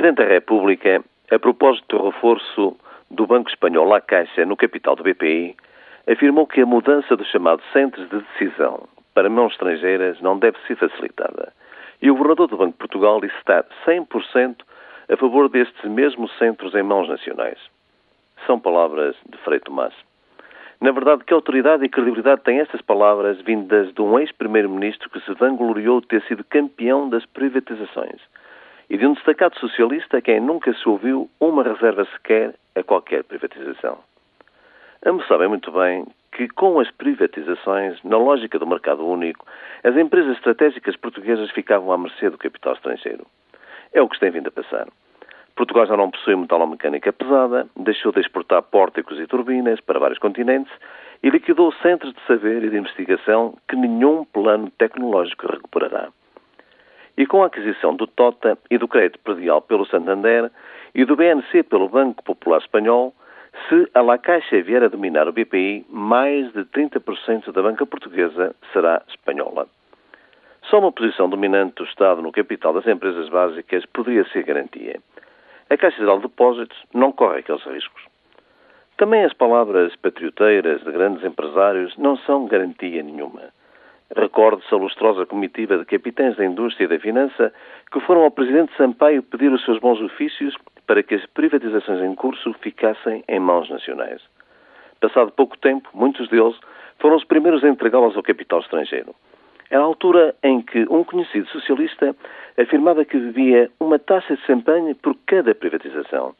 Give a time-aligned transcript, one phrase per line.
[0.00, 2.74] Presidente da República, a propósito do reforço
[3.10, 5.54] do Banco Espanhol à Caixa no capital do BPI,
[6.10, 10.76] afirmou que a mudança dos chamados centros de decisão para mãos estrangeiras não deve ser
[10.76, 11.52] facilitada.
[12.00, 14.62] E o Governador do Banco de Portugal disse estar 100%
[15.12, 17.58] a favor destes mesmos centros em mãos nacionais.
[18.46, 19.92] São palavras de Frei Tomás.
[20.80, 25.34] Na verdade, que autoridade e credibilidade têm estas palavras vindas de um ex-primeiro-ministro que se
[25.34, 28.18] vangloriou de ter sido campeão das privatizações?
[28.90, 33.22] E de um destacado socialista a quem nunca se ouviu uma reserva sequer a qualquer
[33.22, 33.98] privatização.
[35.06, 39.46] Ambos sabem muito bem que, com as privatizações, na lógica do mercado único,
[39.84, 43.24] as empresas estratégicas portuguesas ficavam à mercê do capital estrangeiro.
[43.94, 44.88] É o que tem vindo a passar.
[45.54, 50.72] Portugal já não possui metalomecânica pesada, deixou de exportar pórticos e turbinas para vários continentes
[51.22, 56.08] e liquidou centros de saber e de investigação que nenhum plano tecnológico recuperará.
[57.16, 60.50] E com a aquisição do TOTA e do crédito predial pelo Santander
[60.94, 63.14] e do BNC pelo Banco Popular Espanhol,
[63.68, 68.54] se a La Caixa vier a dominar o BPI, mais de 30% da banca portuguesa
[68.72, 69.66] será espanhola.
[70.62, 75.00] Só uma posição dominante do Estado no capital das empresas básicas poderia ser garantia.
[75.68, 78.02] A Caixa Geral de Depósitos não corre aqueles riscos.
[78.96, 83.50] Também as palavras patrioteiras de grandes empresários não são garantia nenhuma.
[84.16, 87.52] Recorde-se a lustrosa comitiva de capitães da indústria e da finança
[87.92, 90.54] que foram ao Presidente Sampaio pedir os seus bons ofícios
[90.86, 94.20] para que as privatizações em curso ficassem em mãos nacionais.
[95.00, 96.58] Passado pouco tempo, muitos deles
[96.98, 99.14] foram os primeiros a entregá-las ao capital estrangeiro.
[99.70, 102.14] Era a altura em que um conhecido socialista
[102.58, 106.34] afirmava que bebia uma taça de champanhe por cada privatização.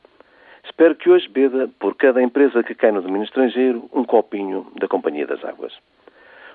[0.64, 4.88] Espero que hoje beba, por cada empresa que cai no domínio estrangeiro, um copinho da
[4.88, 5.72] Companhia das Águas.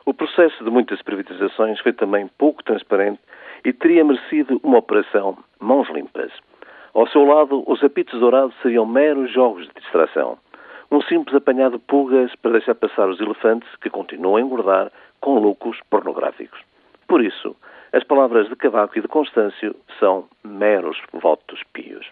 [0.05, 3.19] O processo de muitas privatizações foi também pouco transparente
[3.65, 6.31] e teria merecido uma operação mãos limpas.
[6.93, 10.37] Ao seu lado, os apitos dourados seriam meros jogos de distração.
[10.91, 15.39] Um simples apanhado de pulgas para deixar passar os elefantes que continuam a engordar com
[15.39, 16.61] lucros pornográficos.
[17.07, 17.55] Por isso,
[17.91, 22.05] as palavras de Cavaco e de Constâncio são meros votos pios.